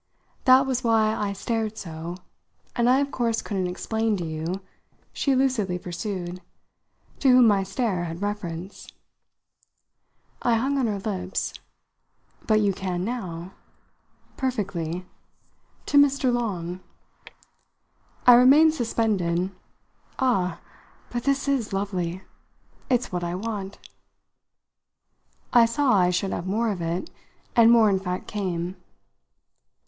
[0.45, 2.15] That was why I stared so,
[2.75, 4.61] and I of course couldn't explain to you,"
[5.13, 6.41] she lucidly pursued,
[7.19, 8.87] "to whom my stare had reference."
[10.41, 11.53] I hung on her lips.
[12.47, 13.53] "But you can now?"
[14.37, 15.05] "Perfectly.
[15.85, 16.33] To Mr.
[16.33, 16.79] Long."
[18.25, 19.51] I remained suspended.
[20.17, 20.59] "Ah,
[21.11, 22.23] but this is lovely!
[22.89, 23.77] It's what I want."
[25.53, 27.11] I saw I should have more of it,
[27.55, 28.77] and more in fact came.